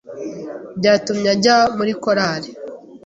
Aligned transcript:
Byatumye 0.79 1.27
ajya 1.35 1.57
muri 1.77 1.91
Korali 2.03 2.49